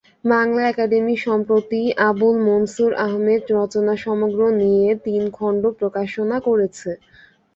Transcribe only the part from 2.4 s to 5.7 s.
মনসুর আহমদ রচনাসমগ্র নিয়ে তিন খণ্ড